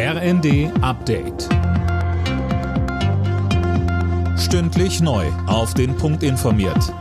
[0.00, 1.48] RND Update.
[4.38, 5.26] Stündlich neu.
[5.48, 6.94] Auf den Punkt informiert.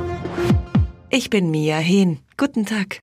[1.11, 2.17] Ich bin Mia Hehn.
[2.37, 2.97] Guten Tag.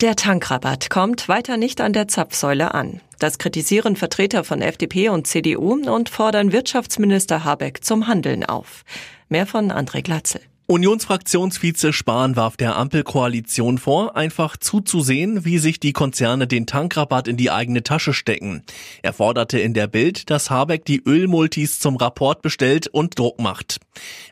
[0.00, 3.00] Der Tankrabatt kommt weiter nicht an der Zapfsäule an.
[3.20, 8.82] Das kritisieren Vertreter von FDP und CDU und fordern Wirtschaftsminister Habeck zum Handeln auf.
[9.28, 10.40] Mehr von André Glatzel.
[10.70, 17.36] Unionsfraktionsvize Spahn warf der Ampelkoalition vor, einfach zuzusehen, wie sich die Konzerne den Tankrabatt in
[17.36, 18.62] die eigene Tasche stecken.
[19.02, 23.80] Er forderte in der Bild, dass Habeck die Ölmultis zum Rapport bestellt und Druck macht.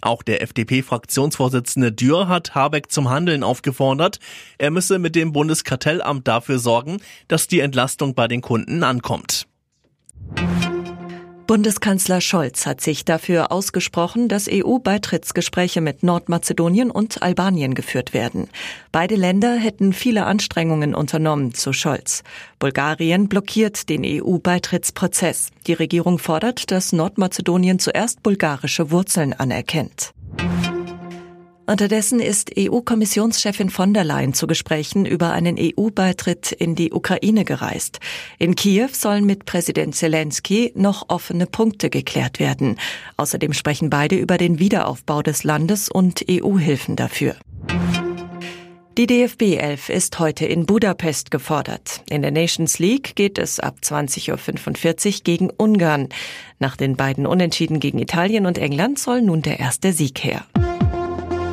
[0.00, 4.20] Auch der FDP-Fraktionsvorsitzende Dürr hat Habeck zum Handeln aufgefordert.
[4.58, 9.47] Er müsse mit dem Bundeskartellamt dafür sorgen, dass die Entlastung bei den Kunden ankommt.
[11.48, 18.50] Bundeskanzler Scholz hat sich dafür ausgesprochen, dass EU-Beitrittsgespräche mit Nordmazedonien und Albanien geführt werden.
[18.92, 22.22] Beide Länder hätten viele Anstrengungen unternommen, zu Scholz.
[22.58, 25.48] Bulgarien blockiert den EU-Beitrittsprozess.
[25.66, 30.12] Die Regierung fordert, dass Nordmazedonien zuerst bulgarische Wurzeln anerkennt.
[31.68, 38.00] Unterdessen ist EU-Kommissionschefin von der Leyen zu Gesprächen über einen EU-Beitritt in die Ukraine gereist.
[38.38, 42.76] In Kiew sollen mit Präsident Zelensky noch offene Punkte geklärt werden.
[43.18, 47.36] Außerdem sprechen beide über den Wiederaufbau des Landes und EU-Hilfen dafür.
[48.96, 52.00] Die DFB 11 ist heute in Budapest gefordert.
[52.08, 56.08] In der Nations League geht es ab 20.45 Uhr gegen Ungarn.
[56.60, 60.46] Nach den beiden Unentschieden gegen Italien und England soll nun der erste Sieg her.